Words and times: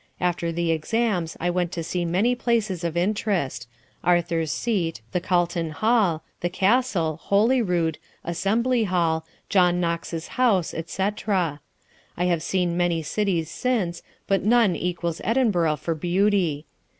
After 0.19 0.51
the 0.51 0.71
exams 0.71 1.37
I 1.39 1.51
went 1.51 1.71
to 1.73 1.83
see 1.83 2.05
many 2.05 2.33
places 2.33 2.83
of 2.83 2.97
interest—Arthur's 2.97 4.51
Seat, 4.51 4.99
the 5.11 5.21
Calton 5.21 5.73
Hill, 5.73 6.23
the 6.39 6.49
Castle, 6.49 7.19
Holyrood, 7.25 7.99
Assembly 8.25 8.85
Hall, 8.85 9.27
John 9.47 9.79
Knox's 9.79 10.29
house, 10.29 10.73
etc. 10.73 11.61
I 12.17 12.25
have 12.25 12.41
seen 12.41 12.75
many 12.75 13.03
cities 13.03 13.51
since, 13.51 14.01
but 14.25 14.43
none 14.43 14.75
equals 14.75 15.21
Edinburgh 15.23 15.75
for 15.75 15.93
beauty. 15.93 16.65